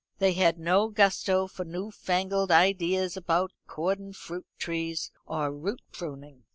[0.17, 6.43] They had no gusto for new fangled ideas about cordon fruit trees or root pruning.